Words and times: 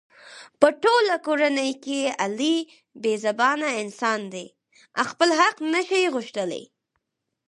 په 0.59 0.67
ټوله 0.83 1.15
کورنۍ 1.25 1.71
کې 1.83 1.99
علي 2.23 2.55
بې 3.01 3.13
زبانه 3.25 3.67
انسان 3.81 4.21
دی. 4.33 4.45
خپل 5.09 5.29
حق 5.39 5.55
نشي 5.73 6.03
غوښتلی. 6.13 6.63